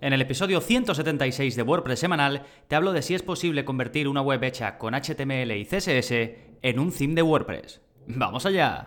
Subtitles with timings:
[0.00, 4.20] En el episodio 176 de WordPress semanal te hablo de si es posible convertir una
[4.22, 6.12] web hecha con HTML y CSS
[6.62, 7.80] en un theme de WordPress.
[8.06, 8.86] ¡Vamos allá!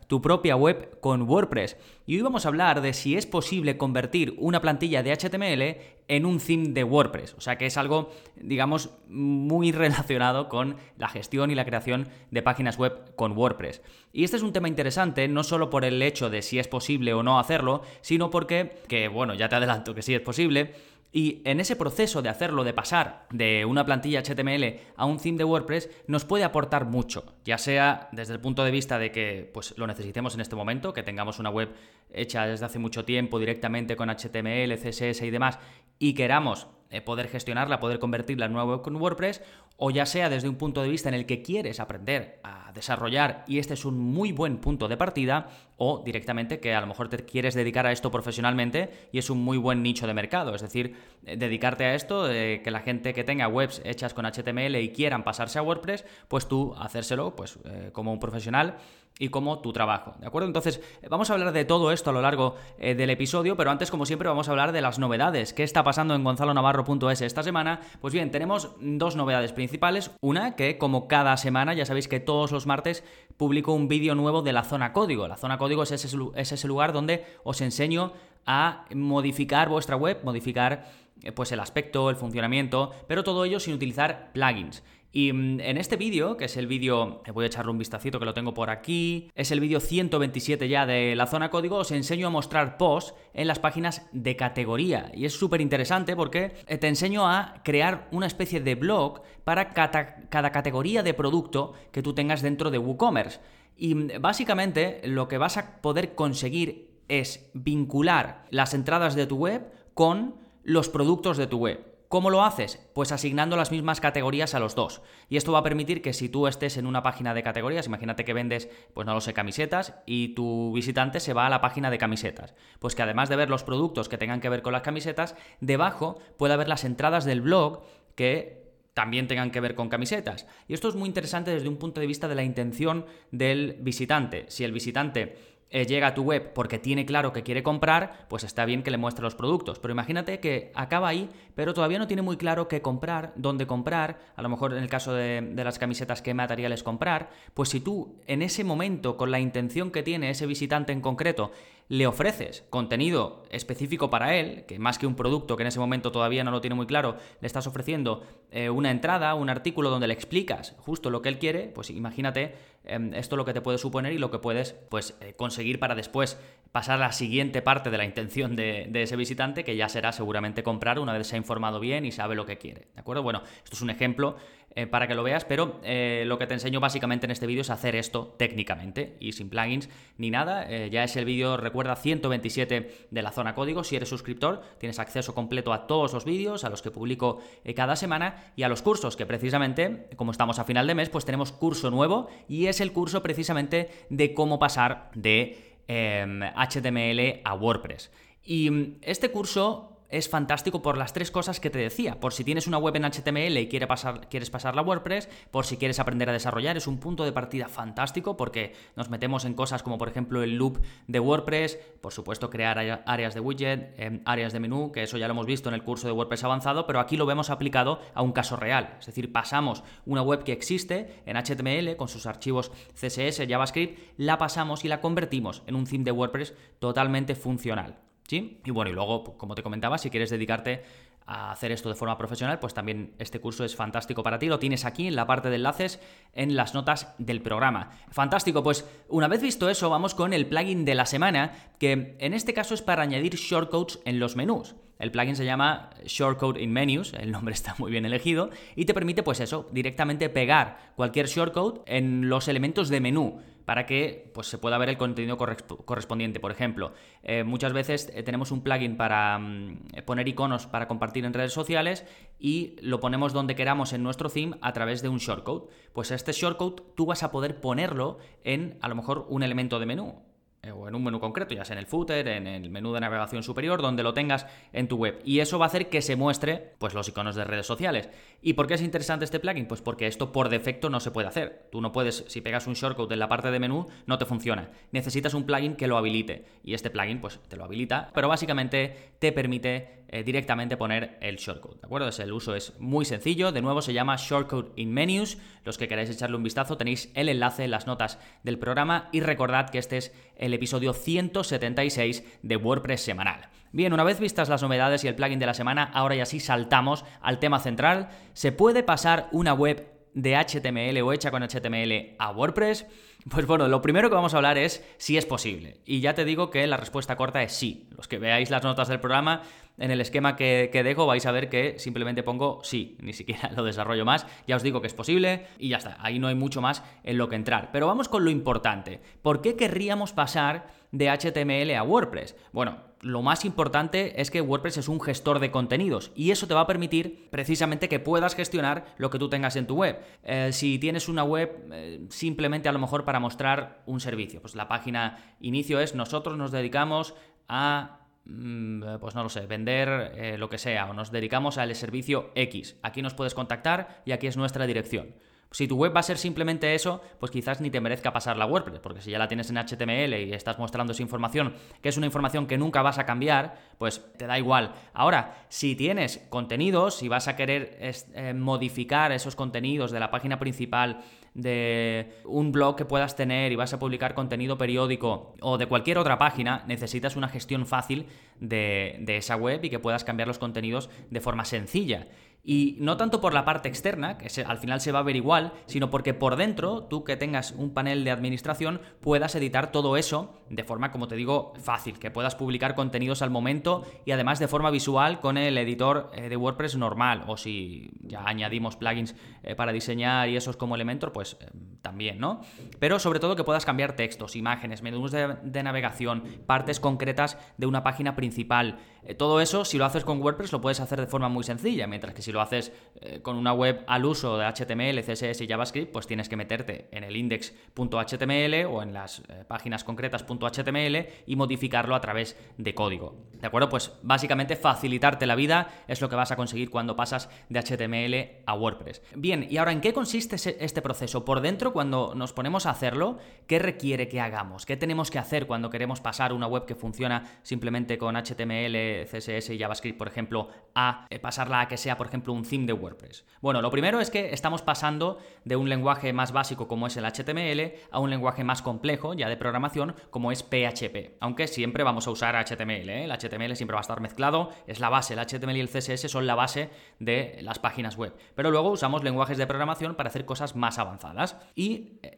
[0.11, 1.77] tu propia web con WordPress.
[2.05, 5.77] Y hoy vamos a hablar de si es posible convertir una plantilla de HTML
[6.09, 7.33] en un theme de WordPress.
[7.35, 12.41] O sea que es algo, digamos, muy relacionado con la gestión y la creación de
[12.41, 13.81] páginas web con WordPress.
[14.11, 17.13] Y este es un tema interesante, no solo por el hecho de si es posible
[17.13, 20.73] o no hacerlo, sino porque, que bueno, ya te adelanto que sí es posible,
[21.11, 25.37] y en ese proceso de hacerlo, de pasar de una plantilla HTML a un theme
[25.37, 29.49] de WordPress, nos puede aportar mucho, ya sea desde el punto de vista de que
[29.53, 31.69] pues, lo necesitemos en este momento, que tengamos una web
[32.13, 35.59] hecha desde hace mucho tiempo directamente con HTML, CSS y demás,
[35.99, 36.67] y queramos
[36.99, 39.41] poder gestionarla, poder convertirla en una web con WordPress,
[39.77, 43.45] o ya sea desde un punto de vista en el que quieres aprender a desarrollar
[43.47, 45.47] y este es un muy buen punto de partida,
[45.77, 49.43] o directamente que a lo mejor te quieres dedicar a esto profesionalmente y es un
[49.43, 53.23] muy buen nicho de mercado, es decir, eh, dedicarte a esto, que la gente que
[53.23, 57.89] tenga webs hechas con HTML y quieran pasarse a WordPress, pues tú hacérselo pues, eh,
[57.93, 58.77] como un profesional
[59.19, 60.47] y como tu trabajo, ¿de acuerdo?
[60.47, 64.07] Entonces, vamos a hablar de todo esto a lo largo del episodio, pero antes, como
[64.07, 65.53] siempre, vamos a hablar de las novedades.
[65.53, 66.83] ¿Qué está pasando en Gonzalo Navarro?
[67.11, 70.11] es esta semana, pues bien, tenemos dos novedades principales.
[70.21, 73.03] Una, que como cada semana, ya sabéis que todos los martes
[73.37, 75.27] publico un vídeo nuevo de la zona código.
[75.27, 78.13] La zona código es ese, es ese lugar donde os enseño
[78.45, 83.73] a modificar vuestra web, modificar eh, pues el aspecto, el funcionamiento, pero todo ello sin
[83.73, 84.83] utilizar plugins.
[85.11, 88.25] Y mm, en este vídeo, que es el vídeo, voy a echarle un vistacito que
[88.25, 92.27] lo tengo por aquí, es el vídeo 127 ya de la zona código, os enseño
[92.27, 95.11] a mostrar posts en las páginas de categoría.
[95.13, 99.69] Y es súper interesante porque eh, te enseño a crear una especie de blog para
[99.69, 103.39] cada, cada categoría de producto que tú tengas dentro de WooCommerce.
[103.75, 109.35] Y mm, básicamente lo que vas a poder conseguir es vincular las entradas de tu
[109.35, 111.90] web con los productos de tu web.
[112.11, 112.77] ¿Cómo lo haces?
[112.93, 115.01] Pues asignando las mismas categorías a los dos.
[115.29, 118.25] Y esto va a permitir que si tú estés en una página de categorías, imagínate
[118.25, 121.89] que vendes, pues no lo sé, camisetas, y tu visitante se va a la página
[121.89, 122.53] de camisetas.
[122.79, 126.19] Pues que además de ver los productos que tengan que ver con las camisetas, debajo
[126.37, 127.83] puede haber las entradas del blog
[128.15, 128.61] que
[128.93, 130.47] también tengan que ver con camisetas.
[130.67, 134.47] Y esto es muy interesante desde un punto de vista de la intención del visitante.
[134.49, 135.37] Si el visitante
[135.71, 138.91] eh, llega a tu web porque tiene claro que quiere comprar, pues está bien que
[138.91, 139.79] le muestre los productos.
[139.79, 144.19] Pero imagínate que acaba ahí, pero todavía no tiene muy claro qué comprar, dónde comprar,
[144.35, 147.79] a lo mejor en el caso de, de las camisetas qué materiales comprar, pues si
[147.79, 151.51] tú en ese momento, con la intención que tiene ese visitante en concreto,
[151.91, 156.13] le ofreces contenido específico para él, que más que un producto que en ese momento
[156.13, 160.07] todavía no lo tiene muy claro, le estás ofreciendo eh, una entrada, un artículo donde
[160.07, 163.77] le explicas justo lo que él quiere, pues imagínate em, esto lo que te puede
[163.77, 166.39] suponer y lo que puedes pues, eh, conseguir para después
[166.71, 170.63] pasar a la siguiente parte de la intención de, ese visitante, que ya será seguramente
[170.63, 172.87] comprar una vez se ha informado bien y sabe lo que quiere.
[172.93, 173.21] ¿De acuerdo?
[173.21, 174.37] Bueno, esto es un ejemplo
[174.75, 177.61] eh, para que lo veas, pero eh, lo que te enseño básicamente en este vídeo
[177.61, 180.65] es hacer esto técnicamente y sin plugins ni nada.
[180.69, 183.83] Eh, ya es el vídeo, recuerda, 127 de la zona código.
[183.83, 187.41] Si eres suscriptor, tienes acceso completo a todos los vídeos, a los que publico
[187.75, 191.25] cada semana y a los cursos, que precisamente, como estamos a final de mes, pues
[191.25, 197.53] tenemos curso nuevo y es el curso precisamente de cómo pasar de HTML em, a
[197.55, 198.09] WordPress.
[198.43, 202.19] Y mm, este curso es fantástico por las tres cosas que te decía.
[202.19, 205.65] Por si tienes una web en HTML y quieres pasar, quieres pasarla a WordPress, por
[205.65, 209.53] si quieres aprender a desarrollar, es un punto de partida fantástico porque nos metemos en
[209.53, 214.21] cosas como por ejemplo el loop de WordPress, por supuesto crear áreas de widget, em,
[214.25, 216.85] áreas de menú, que eso ya lo hemos visto en el curso de WordPress avanzado,
[216.85, 218.97] pero aquí lo vemos aplicado a un caso real.
[218.99, 224.37] Es decir, pasamos una web que existe en HTML con sus archivos CSS, JavaScript, la
[224.37, 228.10] pasamos y la convertimos en un theme de WordPress totalmente funcional.
[228.37, 230.83] Y bueno, y luego, como te comentaba, si quieres dedicarte
[231.25, 234.47] a hacer esto de forma profesional, pues también este curso es fantástico para ti.
[234.47, 235.99] Lo tienes aquí en la parte de enlaces
[236.33, 237.91] en las notas del programa.
[238.09, 242.33] Fantástico, pues una vez visto eso, vamos con el plugin de la semana, que en
[242.33, 244.75] este caso es para añadir shortcodes en los menús.
[244.99, 248.93] El plugin se llama Shortcode in Menus, el nombre está muy bien elegido, y te
[248.93, 253.41] permite, pues eso, directamente pegar cualquier shortcode en los elementos de menú.
[253.65, 256.39] Para que pues, se pueda ver el contenido correspondiente.
[256.39, 256.93] Por ejemplo,
[257.23, 261.53] eh, muchas veces eh, tenemos un plugin para mm, poner iconos para compartir en redes
[261.53, 262.05] sociales
[262.39, 265.67] y lo ponemos donde queramos en nuestro theme a través de un shortcode.
[265.93, 269.85] Pues este shortcode tú vas a poder ponerlo en a lo mejor un elemento de
[269.85, 270.30] menú eh,
[270.69, 273.41] o en un menú concreto, ya sea en el footer, en el menú de navegación
[273.41, 275.19] superior, donde lo tengas en tu web.
[275.25, 278.09] Y eso va a hacer que se muestre pues, los iconos de redes sociales.
[278.43, 279.67] ¿Y por qué es interesante este plugin?
[279.67, 281.67] Pues porque esto por defecto no se puede hacer.
[281.71, 284.69] Tú no puedes, si pegas un shortcode en la parte de menú, no te funciona.
[284.91, 286.45] Necesitas un plugin que lo habilite.
[286.63, 291.37] Y este plugin pues te lo habilita, pero básicamente te permite eh, directamente poner el
[291.37, 291.79] shortcode.
[291.79, 292.09] ¿De acuerdo?
[292.09, 293.53] el uso es muy sencillo.
[293.53, 295.37] De nuevo se llama Shortcode in Menus.
[295.63, 299.21] Los que queráis echarle un vistazo tenéis el enlace en las notas del programa y
[299.21, 303.47] recordad que este es el episodio 176 de WordPress semanal.
[303.71, 306.41] Bien, una vez vistas las novedades y el plugin de la semana, ahora ya sí
[306.41, 308.09] saltamos al tema central.
[308.33, 312.85] ¿Se puede pasar una web de HTML o hecha con HTML a WordPress?
[313.29, 315.77] Pues bueno, lo primero que vamos a hablar es si es posible.
[315.85, 317.87] Y ya te digo que la respuesta corta es sí.
[317.95, 319.43] Los que veáis las notas del programa,
[319.77, 323.63] en el esquema que, dejo vais a ver que simplemente pongo sí, ni siquiera lo
[323.63, 324.25] desarrollo más.
[324.47, 325.97] Ya os digo que es posible y ya está.
[325.99, 327.69] Ahí no hay mucho más en lo que entrar.
[327.71, 329.01] Pero vamos con lo importante.
[329.21, 332.35] ¿Por qué querríamos pasar de HTML a WordPress?
[332.51, 336.53] Bueno, lo más importante es que WordPress es un gestor de contenidos y eso te
[336.53, 339.99] va a permitir precisamente que puedas gestionar lo que tú tengas en tu web.
[340.23, 344.55] Eh, si tienes una web eh, simplemente a lo mejor para mostrar un servicio, pues
[344.55, 347.15] la página inicio es nosotros nos dedicamos
[347.47, 351.73] a mm, pues no lo sé, vender eh, lo que sea, o nos dedicamos al
[351.75, 352.77] servicio X.
[352.83, 355.15] Aquí nos puedes contactar y aquí es nuestra dirección.
[355.53, 358.45] Si tu web va a ser simplemente eso, pues quizás ni te merezca pasar la
[358.45, 361.97] WordPress, porque si ya la tienes en HTML y estás mostrando esa información, que es
[361.97, 364.73] una información que nunca vas a cambiar, pues te da igual.
[364.93, 370.39] Ahora, si tienes contenidos, si vas a querer eh, modificar esos contenidos de la página
[370.39, 371.01] principal,
[371.33, 375.97] de un blog que puedas tener y vas a publicar contenido periódico o de cualquier
[375.97, 378.07] otra página, necesitas una gestión fácil
[378.39, 382.07] de, de esa web y que puedas cambiar los contenidos de forma sencilla.
[382.43, 385.53] Y no tanto por la parte externa, que al final se va a ver igual,
[385.67, 390.41] sino porque por dentro, tú que tengas un panel de administración, puedas editar todo eso
[390.49, 394.47] de forma, como te digo, fácil, que puedas publicar contenidos al momento y además de
[394.47, 397.23] forma visual con el editor eh, de WordPress normal.
[397.27, 401.45] O si ya añadimos plugins eh, para diseñar y esos como Elementor, pues eh,
[401.81, 402.41] también, ¿no?
[402.79, 407.83] Pero sobre todo que puedas cambiar textos, imágenes, menús de, navegación, partes concretas de una
[407.83, 408.79] página principal.
[409.17, 412.13] todo eso, si lo haces con WordPress, lo puedes hacer de forma muy sencilla, mientras
[412.13, 415.91] que si lo haces eh, con una web al uso de HTML, CSS y JavaScript,
[415.91, 421.95] pues tienes que meterte en el index.html o en las eh, páginas concretas.html y modificarlo
[421.95, 423.15] a través de código.
[423.33, 423.69] ¿De acuerdo?
[423.69, 428.43] Pues básicamente facilitarte la vida es lo que vas a conseguir cuando pasas de HTML
[428.45, 429.01] a WordPress.
[429.15, 431.25] Bien, y ahora, ¿en qué consiste este proceso?
[431.25, 434.65] Por dentro, cuando nos ponemos a hacerlo, ¿qué requiere que hagamos?
[434.65, 439.49] ¿Qué tenemos que hacer cuando queremos pasar una web que funciona simplemente con HTML, CSS
[439.51, 442.73] y JavaScript, por ejemplo, a eh, pasarla a que sea, por ejemplo, un theme de
[442.73, 443.25] WordPress?
[443.41, 447.05] Bueno, lo primero es que estamos pasando de un lenguaje más básico como es el
[447.05, 452.07] HTML a un lenguaje más complejo ya de programación como es PHP, aunque siempre vamos
[452.07, 453.05] a usar HTML, ¿eh?
[453.05, 456.09] el HTML siempre va a estar mezclado, es la base, el HTML y el CSS
[456.09, 456.69] son la base
[456.99, 461.37] de las páginas web, pero luego usamos lenguajes de programación para hacer cosas más avanzadas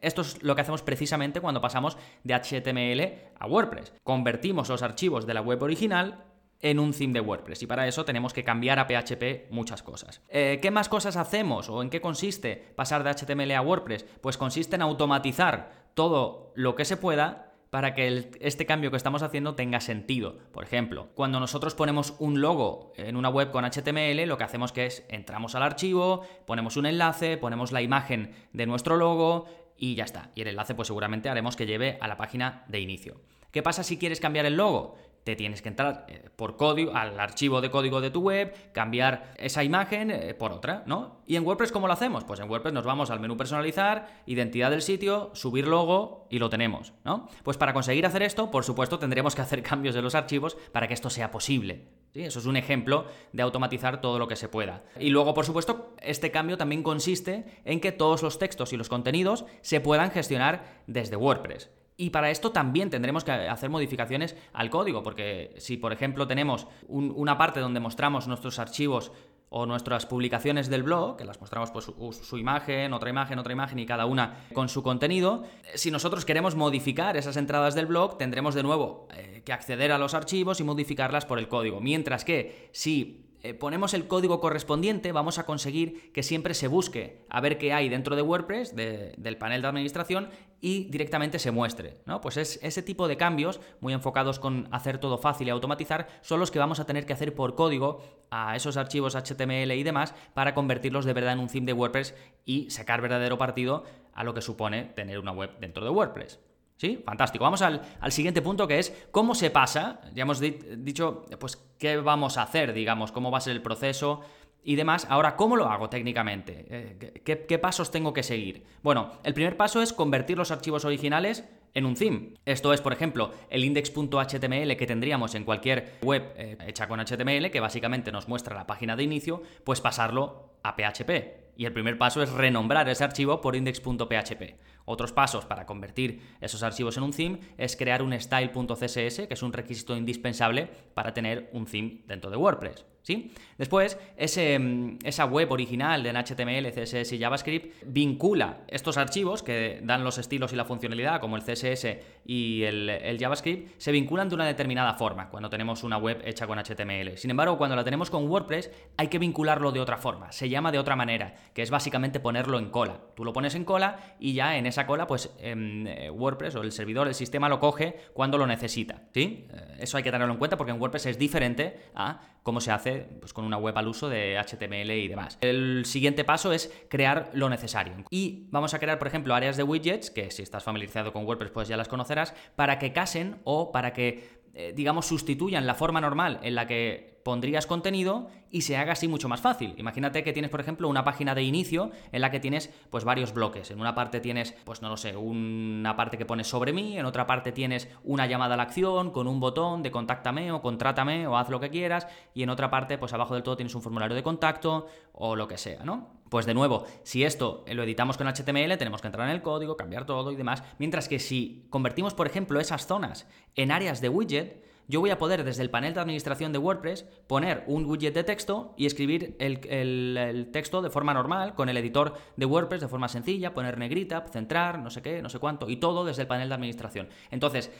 [0.00, 5.26] esto es lo que hacemos precisamente cuando pasamos de HTML a WordPress, convertimos los archivos
[5.26, 6.24] de la web original
[6.60, 7.62] en un theme de WordPress.
[7.62, 10.22] Y para eso tenemos que cambiar a PHP muchas cosas.
[10.28, 14.04] Eh, ¿Qué más cosas hacemos o en qué consiste pasar de HTML a WordPress?
[14.22, 19.24] Pues consiste en automatizar todo lo que se pueda para que este cambio que estamos
[19.24, 20.38] haciendo tenga sentido.
[20.52, 24.70] Por ejemplo, cuando nosotros ponemos un logo en una web con HTML, lo que hacemos
[24.70, 29.96] que es entramos al archivo, ponemos un enlace, ponemos la imagen de nuestro logo y
[29.96, 30.30] ya está.
[30.36, 33.20] Y el enlace pues seguramente haremos que lleve a la página de inicio.
[33.50, 34.96] ¿Qué pasa si quieres cambiar el logo?
[35.24, 39.34] Te tienes que entrar eh, por código al archivo de código de tu web, cambiar
[39.38, 41.22] esa imagen eh, por otra, ¿no?
[41.26, 42.24] ¿Y en WordPress cómo lo hacemos?
[42.24, 46.50] Pues en WordPress nos vamos al menú personalizar, identidad del sitio, subir logo y lo
[46.50, 47.28] tenemos, ¿no?
[47.42, 50.86] Pues para conseguir hacer esto, por supuesto, tendremos que hacer cambios de los archivos para
[50.86, 51.88] que esto sea posible.
[52.12, 52.22] ¿sí?
[52.22, 54.84] Eso es un ejemplo de automatizar todo lo que se pueda.
[55.00, 58.90] Y luego, por supuesto, este cambio también consiste en que todos los textos y los
[58.90, 61.70] contenidos se puedan gestionar desde WordPress.
[61.96, 66.66] Y para esto también tendremos que hacer modificaciones al código, porque si por ejemplo tenemos
[66.88, 69.12] una parte donde mostramos nuestros archivos
[69.56, 73.78] o nuestras publicaciones del blog, que las mostramos pues su, imagen, otra imagen, otra imagen
[73.78, 78.56] y cada una con su contenido, si nosotros queremos modificar esas entradas del blog, tendremos
[78.56, 81.80] de nuevo eh, que acceder a los archivos y modificarlas por el código.
[81.80, 87.26] Mientras que si eh, ponemos el código correspondiente, vamos a conseguir que siempre se busque
[87.28, 90.30] a ver qué hay dentro de WordPress, del panel de administración,
[90.62, 91.98] y directamente se muestre.
[92.06, 92.22] ¿no?
[92.22, 96.40] Pues es ese tipo de cambios, muy enfocados con hacer todo fácil y automatizar, son
[96.40, 100.14] los que vamos a tener que hacer por código a esos archivos HTML y demás
[100.32, 102.14] para convertirlos de verdad en un theme de WordPress
[102.46, 103.84] y sacar verdadero partido
[104.14, 106.40] a lo que supone tener una web dentro de WordPress.
[106.76, 107.02] ¿Sí?
[107.04, 107.44] Fantástico.
[107.44, 110.00] Vamos al, siguiente punto que es cómo se pasa.
[110.12, 114.22] Ya hemos dicho, pues, qué vamos a hacer, digamos, cómo va a ser el proceso
[114.64, 115.06] y demás.
[115.08, 116.66] Ahora, ¿cómo lo hago técnicamente?
[116.68, 118.64] Eh, ¿Qué, pasos tengo que seguir?
[118.82, 122.34] Bueno, el primer paso es convertir los archivos originales en un theme.
[122.46, 127.50] Esto es, por ejemplo, el index.html que tendríamos en cualquier web eh, hecha con HTML,
[127.50, 131.44] que básicamente nos muestra la página de inicio, pues pasarlo a PHP.
[131.56, 134.56] Y el primer paso es renombrar ese archivo por index.php.
[134.86, 139.42] Otros pasos para convertir esos archivos en un theme es crear un style.css, que es
[139.42, 142.93] un requisito indispensable para tener un theme dentro de WordPress.
[143.04, 143.30] ¿Sí?
[143.58, 150.04] Después, mm, esa web original de HTML, CSS y JavaScript vincula estos archivos que dan
[150.04, 154.36] los estilos y la funcionalidad, como el CSS y el, el, JavaScript, se vinculan de
[154.36, 157.18] una determinada forma cuando tenemos una web hecha con HTML.
[157.18, 160.32] Sin embargo, cuando la tenemos con WordPress, hay que vincularlo de otra forma.
[160.32, 163.00] Se llama de otra manera, que es básicamente ponerlo en cola.
[163.14, 166.62] Tú lo pones en cola y ya en esa cola, pues em, eh, WordPress o
[166.62, 169.02] el servidor, el sistema lo coge cuando lo necesita.
[169.12, 169.46] ¿Sí?
[169.52, 172.70] Eh, eso hay que tenerlo en cuenta porque en WordPress es diferente a cómo se
[172.70, 175.38] hace pues, con una web al uso de HTML y demás.
[175.40, 177.94] El siguiente paso es crear lo necesario.
[178.10, 181.50] Y vamos a crear, por ejemplo, áreas de widgets, que si estás familiarizado con WordPress
[181.50, 186.00] pues ya las conocerás, para que casen o para que eh, digamos, sustituyan la forma
[186.00, 189.74] normal en la que pondrías contenido y se haga así mucho más fácil.
[189.78, 193.32] Imagínate que tienes, por ejemplo, una página de inicio en la que tienes pues varios
[193.32, 193.70] bloques.
[193.70, 197.06] En una parte tienes, pues no lo sé, una parte que pones sobre mí, en
[197.06, 201.26] otra parte tienes una llamada a la acción con un botón de contáctame o contrátame
[201.26, 203.82] o haz lo que quieras y en otra parte, pues abajo del todo tienes un
[203.82, 206.22] formulario de contacto o lo que sea, ¿no?
[206.28, 209.76] Pues de nuevo, si esto lo editamos con HTML, tenemos que entrar en el código,
[209.76, 214.08] cambiar todo y demás, mientras que si convertimos, por ejemplo, esas zonas en áreas de
[214.08, 218.14] widget, yo voy a poder desde el panel de administración de WordPress poner un widget
[218.14, 222.88] de texto y escribir el, texto de forma normal con el editor de WordPress de
[222.88, 226.28] forma sencilla, poner negrita, centrar, no sé qué, no sé cuánto, y todo desde el
[226.28, 227.08] panel de administración.
[227.30, 227.70] Entonces,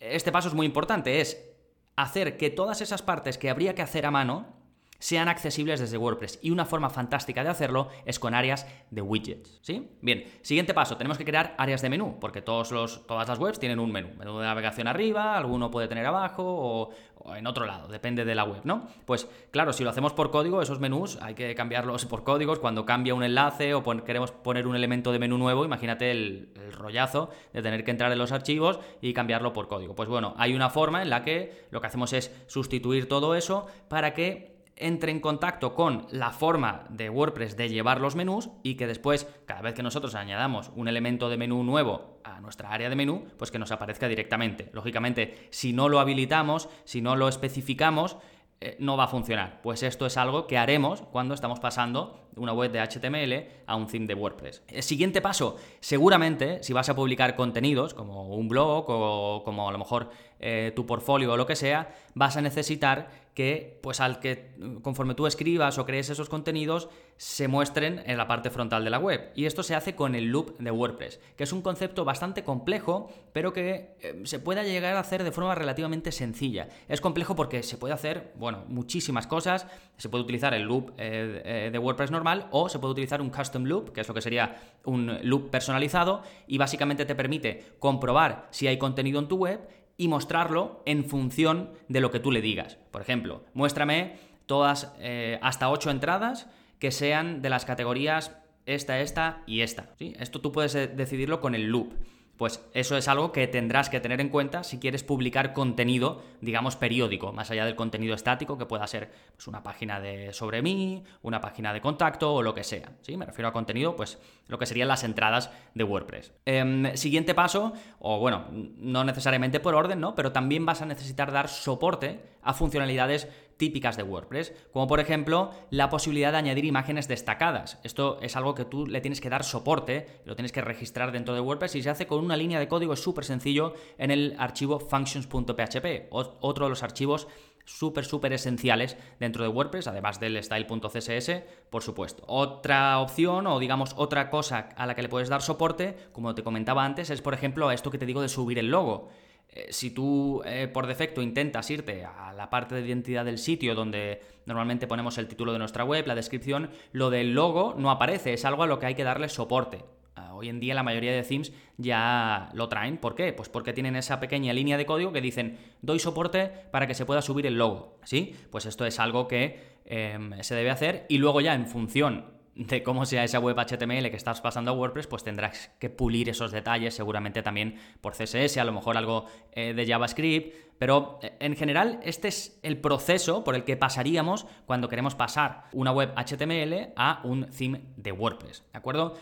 [0.00, 1.48] este paso es muy importante, es
[1.96, 4.57] hacer que todas esas partes que habría que hacer a mano
[4.98, 6.40] sean accesibles desde WordPress.
[6.42, 9.58] Y una forma fantástica de hacerlo es con áreas de widgets.
[9.62, 9.88] ¿Sí?
[10.00, 13.60] Bien, siguiente paso, tenemos que crear áreas de menú, porque todos los, todas las webs
[13.60, 14.10] tienen un menú.
[14.18, 16.90] Menú de navegación arriba, alguno puede tener abajo o,
[17.36, 18.88] en otro lado, depende de la web, ¿no?
[19.04, 22.58] Pues claro, si lo hacemos por código, esos menús hay que cambiarlos por códigos.
[22.58, 26.72] Cuando cambia un enlace o queremos poner un elemento de menú nuevo, imagínate el, el
[26.72, 29.94] rollazo de tener que entrar en los archivos y cambiarlo por código.
[29.94, 33.66] Pues bueno, hay una forma en la que lo que hacemos es sustituir todo eso
[33.88, 38.74] para que entre en contacto con la forma de WordPress de llevar los menús y
[38.74, 42.88] que después, cada vez que nosotros añadamos un elemento de menú nuevo a nuestra área
[42.88, 44.70] de menú, pues que nos aparezca directamente.
[44.72, 48.16] Lógicamente, si no lo habilitamos, si no lo especificamos,
[48.60, 49.60] eh, no va a funcionar.
[49.62, 53.86] Pues esto es algo que haremos cuando estamos pasando una web de HTML a un
[53.86, 54.62] theme de WordPress.
[54.68, 59.72] El siguiente paso, seguramente, si vas a publicar contenidos, como un blog o como a
[59.72, 64.18] lo mejor eh, tu portfolio o lo que sea, vas a necesitar que, pues al
[64.18, 64.50] que
[64.82, 68.98] conforme tú escribas o crees esos contenidos, se muestren en la parte frontal de la
[68.98, 69.30] web.
[69.36, 73.12] Y esto se hace con el loop de WordPress, que es un concepto bastante complejo,
[73.32, 76.68] pero que eh, se puede llegar a hacer de forma relativamente sencilla.
[76.88, 79.68] Es complejo porque se puede hacer, bueno, muchísimas cosas.
[79.98, 83.30] Se puede utilizar el loop eh, eh, de WordPress normal o se puede utilizar un
[83.30, 88.48] custom loop, que es lo que sería un loop personalizado, y básicamente te permite comprobar
[88.50, 89.60] si hay contenido en tu web
[89.98, 92.78] y mostrarlo en función de lo que tú le digas.
[92.90, 99.42] Por ejemplo, muéstrame todas eh, hasta ocho entradas que sean de las categorías esta, esta
[99.46, 99.90] y esta.
[99.98, 100.14] ¿sí?
[100.18, 101.92] Esto tú puedes eh, decidirlo con el loop.
[102.38, 106.76] Pues eso es algo que tendrás que tener en cuenta si quieres publicar contenido, digamos,
[106.76, 111.02] periódico, más allá del contenido estático, que pueda ser pues, una página de sobre mí,
[111.22, 112.92] una página de contacto o lo que sea.
[113.02, 113.16] ¿sí?
[113.16, 116.32] Me refiero a contenido, pues lo que serían las entradas de WordPress.
[116.46, 120.14] Em, siguiente paso, o bueno, no necesariamente por orden, ¿no?
[120.14, 123.28] Pero también vas a necesitar dar soporte a funcionalidades
[123.58, 127.78] típicas de WordPress, como por ejemplo la posibilidad de añadir imágenes destacadas.
[127.82, 131.34] Esto es algo que tú le tienes que dar soporte, lo tienes que registrar dentro
[131.34, 134.78] de WordPress y se hace con una línea de código súper sencillo en el archivo
[134.80, 137.28] functions.php, otro de los archivos
[137.68, 141.30] súper, súper esenciales dentro de WordPress, además del style.css,
[141.68, 142.24] por supuesto.
[142.26, 146.42] Otra opción o digamos otra cosa a la que le puedes dar soporte, como te
[146.42, 149.10] comentaba antes, es por ejemplo esto que te digo de subir el logo.
[149.50, 153.74] Eh, si tú eh, por defecto intentas irte a la parte de identidad del sitio
[153.74, 158.34] donde normalmente ponemos el título de nuestra web, la descripción, lo del logo no aparece,
[158.34, 159.84] es algo a lo que hay que darle soporte.
[160.16, 162.98] Ah, hoy en día la mayoría de themes ya lo traen.
[162.98, 163.32] ¿Por qué?
[163.32, 167.06] Pues porque tienen esa pequeña línea de código que dicen doy soporte para que se
[167.06, 167.98] pueda subir el logo.
[168.04, 168.34] ¿Sí?
[168.50, 172.82] Pues esto es algo que em, se debe hacer y luego ya en función de
[172.82, 176.50] cómo sea esa web HTML que estás pasando a WordPress, pues tendrás que pulir esos
[176.50, 181.56] detalles, seguramente también por CSS, a lo mejor algo eh, de JavaScript, pero eh, en
[181.56, 186.92] general este es el proceso por el que pasaríamos cuando queremos pasar una web HTML
[186.96, 189.14] a un theme de WordPress, ¿de acuerdo?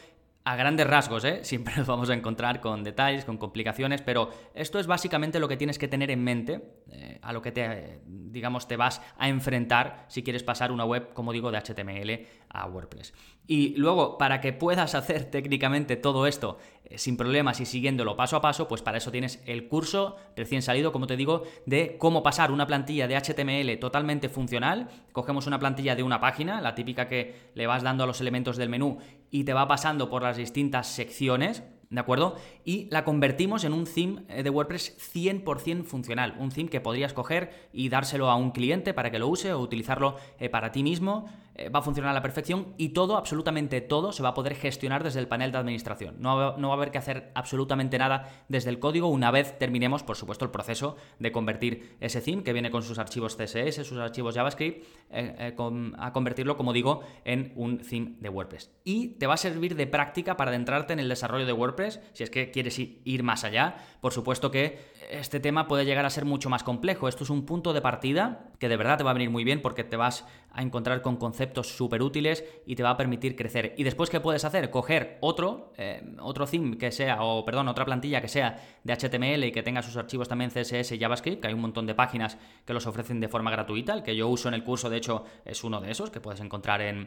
[0.47, 1.41] A grandes rasgos, ¿eh?
[1.43, 5.57] siempre nos vamos a encontrar con detalles, con complicaciones, pero esto es básicamente lo que
[5.57, 6.63] tienes que tener en mente,
[6.93, 11.13] eh, a lo que te, digamos, te vas a enfrentar si quieres pasar una web,
[11.15, 13.13] como digo, de HTML a WordPress.
[13.49, 16.59] Y luego, para que puedas hacer técnicamente todo esto
[16.95, 20.93] sin problemas y siguiéndolo paso a paso, pues para eso tienes el curso recién salido,
[20.93, 24.89] como te digo, de cómo pasar una plantilla de HTML totalmente funcional.
[25.13, 28.57] Cogemos una plantilla de una página, la típica que le vas dando a los elementos
[28.57, 28.99] del menú
[29.31, 32.35] y te va pasando por las distintas secciones ¿De acuerdo?
[32.65, 36.35] Y la convertimos en un theme eh, de WordPress 100% funcional.
[36.39, 39.61] Un theme que podrías coger y dárselo a un cliente para que lo use o
[39.61, 41.29] utilizarlo eh, para ti mismo.
[41.59, 44.55] Eh, va a funcionar a la perfección y todo, absolutamente todo, se va a poder
[44.57, 46.17] gestionar desde el panel de administración.
[46.19, 49.59] No va, no va a haber que hacer absolutamente nada desde el código una vez
[49.59, 53.87] terminemos, por supuesto, el proceso de convertir ese theme que viene con sus archivos CSS,
[53.87, 58.71] sus archivos JavaScript, a convertirlo, como digo, en un theme de WordPress.
[58.85, 62.23] Y te va a servir de práctica para adentrarte en el desarrollo de WordPress si
[62.23, 63.77] es que quieres ir más allá.
[64.03, 64.79] Por supuesto que
[65.11, 67.09] este tema puede llegar a ser mucho más complejo.
[67.09, 69.63] Esto es un punto de partida que de verdad te va a venir muy bien
[69.63, 73.75] porque te vas a encontrar con conceptos súper útiles y te va a permitir crecer.
[73.77, 74.71] Y después, ¿qué puedes hacer?
[74.71, 79.45] Coger otro, eh, otro theme que sea, o perdón, otra plantilla que sea de HTML
[79.45, 82.39] y que tenga sus archivos también CSS y JavaScript, que hay un montón de páginas
[82.65, 83.93] que los ofrecen de forma gratuita.
[83.93, 86.41] El que yo uso en el curso, de hecho, es uno de esos que puedes
[86.41, 87.07] encontrar en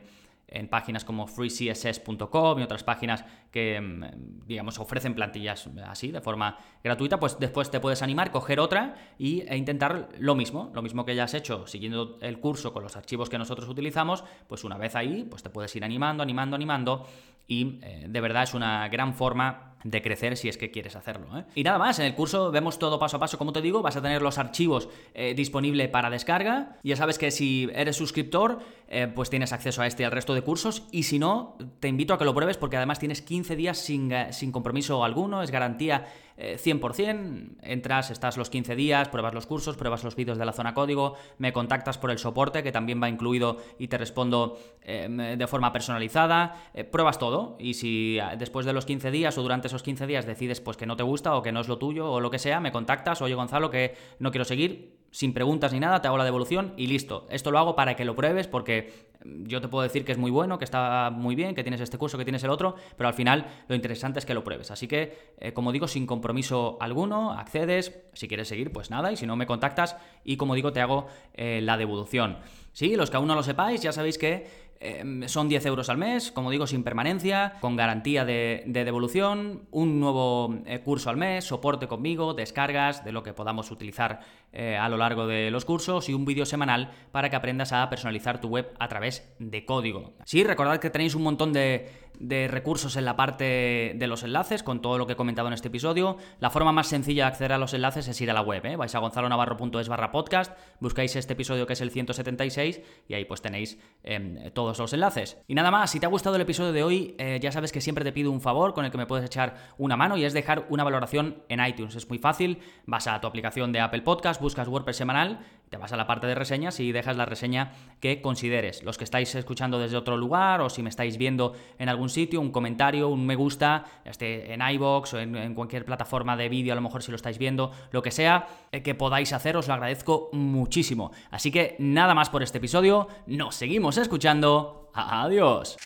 [0.52, 6.58] en páginas como freecss.com y otras páginas que, mm, digamos, ofrecen plantillas así, de forma
[6.84, 11.06] gratuita, pues después te puedes animar, coger otra y, e intentar lo mismo, lo mismo
[11.06, 14.78] que ya has hecho siguiendo el curso con los archivos que nosotros utilizamos, pues una
[14.78, 17.08] vez ahí, pues te puedes ir animando, animando, animando
[17.48, 21.38] y eh, de verdad es una gran forma de crecer si es que quieres hacerlo.
[21.38, 21.46] ¿eh?
[21.56, 23.96] Y nada más, en el curso vemos todo paso a paso, como te digo, vas
[23.96, 26.78] a tener los archivos eh, disponibles para descarga.
[26.84, 30.34] Ya sabes que si eres suscriptor, eh, pues tienes acceso a este y al resto
[30.34, 30.84] de cursos.
[30.92, 34.12] Y si no, te invito a que lo pruebes porque además tienes 15 días sin,
[34.32, 36.06] sin compromiso alguno, es garantía
[36.40, 40.74] 100%, entras, estás los 15 días, pruebas los cursos, pruebas los vídeos de la zona
[40.74, 45.48] código, me contactas por el soporte que también va incluido y te respondo em, de
[45.48, 49.68] forma personalizada, eh, pruebas todo y si ah, después de los 15 días o durante
[49.68, 52.10] esos 15 días decides pues que no te gusta o que no es lo tuyo
[52.10, 55.80] o lo que sea, me contactas, oye Gonzalo que no quiero seguir, sin preguntas ni
[55.80, 57.28] nada, te hago la devolución y listo.
[57.30, 60.32] Esto lo hago para que lo pruebes porque yo te puedo decir que es muy
[60.32, 63.14] bueno, que está muy bien, que tienes este curso, que tienes el otro, pero al
[63.14, 64.72] final lo interesante es que lo pruebes.
[64.72, 69.18] Así que, eh, como digo, sin compromiso alguno, accedes, si quieres seguir, pues nada, y
[69.18, 72.38] si no me contactas y como digo, te hago eh, la devolución.
[72.72, 75.98] Sí, los que aún no lo sepáis, ya sabéis que Em, son 10 euros al
[75.98, 81.44] mes, como digo, sin permanencia, con garantía de, devolución, un nuevo eh, curso al mes,
[81.44, 84.22] soporte conmigo, descargas de lo que podamos utilizar
[84.54, 87.90] eh, a lo largo de los cursos y un vídeo semanal para que aprendas a
[87.90, 90.14] personalizar tu web a través de código.
[90.24, 94.64] Sí, recordad que tenéis un montón de, de recursos en la parte de los enlaces,
[94.64, 96.18] con todo lo que he comentado en este episodio.
[96.40, 98.76] La forma más sencilla de acceder a los enlaces es ir a la web, ¿eh?
[98.76, 103.42] vais a gonzalonavarro.es barra podcast, buscáis este episodio que es el 176 y ahí pues
[103.42, 105.38] tenéis em, todos los enlaces.
[105.48, 107.82] Y nada más, si te ha gustado el episodio de hoy, eh, ya sabes que
[107.82, 110.34] siempre te pido un favor con el que me puedes echar una mano y es
[110.34, 111.96] dejar una valoración en iTunes.
[111.96, 115.94] Es muy fácil, vas a tu aplicación de Apple Podcast, buscas WordPress semanal te vas
[115.94, 118.84] a la parte de reseñas y dejas la reseña que consideres.
[118.84, 122.42] Los que estáis escuchando desde otro lugar o si me estáis viendo en algún sitio,
[122.42, 126.76] un comentario, un me gusta, esté en iBox o en, cualquier plataforma de vídeo, a
[126.76, 129.74] lo mejor si lo estáis viendo, lo que sea eh, que podáis hacer, os lo
[129.74, 131.12] agradezco muchísimo.
[131.32, 134.90] Así que nada más por este episodio, nos seguimos escuchando.
[134.94, 135.78] Adiós.